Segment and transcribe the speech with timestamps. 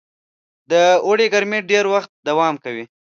[0.71, 0.73] د
[1.05, 2.85] اوړي ګرمۍ ډېر وخت دوام کوي.